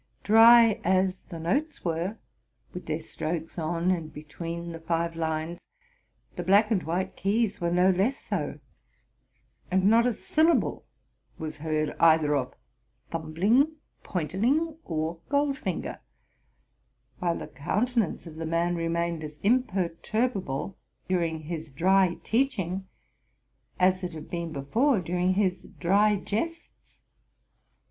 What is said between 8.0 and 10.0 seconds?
so: and